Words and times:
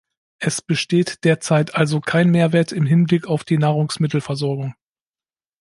Es 0.39 0.63
besteht 0.63 1.25
derzeit 1.25 1.75
also 1.75 2.01
kein 2.01 2.31
Mehrwert 2.31 2.71
im 2.71 2.87
Hinblick 2.87 3.27
auf 3.27 3.43
die 3.43 3.59
Nahrungsmittelversorgung. 3.59 4.73